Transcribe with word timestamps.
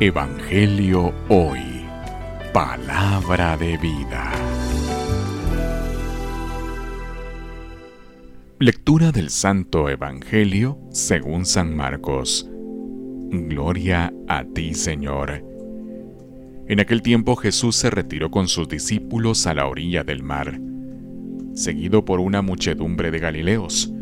Evangelio 0.00 1.14
Hoy. 1.28 1.60
Palabra 2.52 3.56
de 3.56 3.76
vida. 3.76 4.32
Lectura 8.58 9.12
del 9.12 9.30
Santo 9.30 9.88
Evangelio 9.88 10.78
según 10.90 11.46
San 11.46 11.76
Marcos. 11.76 12.48
Gloria 13.30 14.12
a 14.26 14.44
ti, 14.44 14.74
Señor. 14.74 15.44
En 16.66 16.80
aquel 16.80 17.02
tiempo 17.02 17.36
Jesús 17.36 17.76
se 17.76 17.90
retiró 17.90 18.30
con 18.30 18.48
sus 18.48 18.68
discípulos 18.68 19.46
a 19.46 19.54
la 19.54 19.66
orilla 19.66 20.02
del 20.02 20.24
mar, 20.24 20.58
seguido 21.54 22.04
por 22.04 22.18
una 22.18 22.42
muchedumbre 22.42 23.12
de 23.12 23.20
Galileos, 23.20 23.92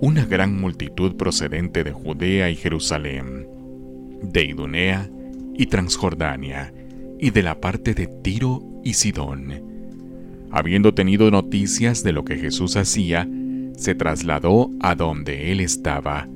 una 0.00 0.24
gran 0.24 0.60
multitud 0.60 1.16
procedente 1.16 1.82
de 1.82 1.90
Judea 1.90 2.48
y 2.48 2.54
Jerusalén, 2.54 3.48
de 4.22 4.44
Idunea 4.44 5.10
y 5.62 5.66
Transjordania, 5.66 6.74
y 7.20 7.30
de 7.30 7.44
la 7.44 7.60
parte 7.60 7.94
de 7.94 8.08
Tiro 8.08 8.64
y 8.82 8.94
Sidón. 8.94 9.62
Habiendo 10.50 10.92
tenido 10.92 11.30
noticias 11.30 12.02
de 12.02 12.10
lo 12.10 12.24
que 12.24 12.36
Jesús 12.36 12.76
hacía, 12.76 13.28
se 13.76 13.94
trasladó 13.94 14.70
a 14.80 14.96
donde 14.96 15.52
él 15.52 15.60
estaba. 15.60 16.28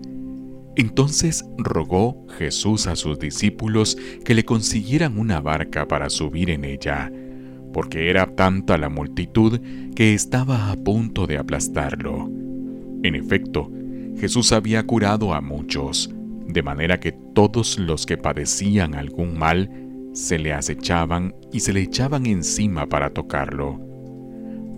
Entonces 0.77 1.45
rogó 1.59 2.25
Jesús 2.39 2.87
a 2.87 2.95
sus 2.95 3.19
discípulos 3.19 3.99
que 4.25 4.37
le 4.37 4.45
consiguieran 4.45 5.19
una 5.19 5.41
barca 5.41 5.89
para 5.89 6.09
subir 6.09 6.49
en 6.49 6.65
ella, 6.65 7.11
porque 7.73 8.11
era 8.11 8.27
tanta 8.37 8.79
la 8.79 8.91
multitud 8.91 9.59
que 9.97 10.15
estaba 10.15 10.71
a 10.71 10.77
punto 10.77 11.27
de 11.27 11.39
aplastarlo. 11.39 12.31
En 13.03 13.17
efecto, 13.17 13.73
Jesús 14.21 14.53
había 14.53 14.87
curado 14.87 15.35
a 15.35 15.41
muchos, 15.41 16.15
de 16.57 16.63
manera 16.63 16.99
que 16.99 17.13
todos 17.13 17.79
los 17.79 18.07
que 18.07 18.17
padecían 18.17 18.95
algún 18.95 19.39
mal 19.39 19.71
se 20.15 20.39
le 20.39 20.55
acechaban 20.55 21.35
y 21.53 21.61
se 21.61 21.75
le 21.75 21.83
echaban 21.83 22.25
encima 22.25 22.87
para 22.87 23.11
tocarlo. 23.11 23.79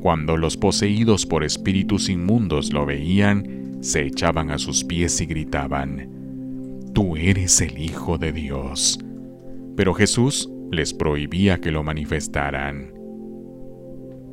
Cuando 0.03 0.37
los 0.37 0.57
poseídos 0.57 1.25
por 1.25 1.45
espíritus 1.45 2.09
inmundos 2.09 2.73
lo 2.73 2.85
veían, 2.85 3.79
se 3.81 4.03
echaban 4.03 4.51
a 4.51 4.59
sus 4.59 4.83
pies 4.83 5.21
y 5.21 5.27
gritaban, 5.27 6.91
Tú 6.95 7.15
eres 7.17 7.61
el 7.61 7.79
Hijo 7.79 8.19
de 8.19 8.33
Dios. 8.33 8.99
Pero 9.77 9.95
Jesús 9.95 10.51
les 10.73 10.93
prohibía 10.93 11.61
que 11.61 11.71
lo 11.71 11.85
manifestaran. 11.85 12.93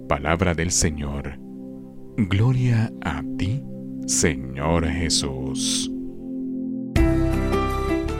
Palabra 0.09 0.55
del 0.55 0.71
Señor. 0.71 1.37
Gloria 2.17 2.91
a 3.01 3.21
ti, 3.37 3.61
Señor 4.07 4.87
Jesús. 4.87 5.94